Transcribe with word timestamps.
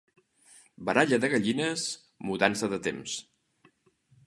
Baralla 0.89 1.19
de 1.25 1.29
gallines, 1.33 1.85
mudança 2.31 2.73
de 2.75 2.83
temps. 2.91 3.21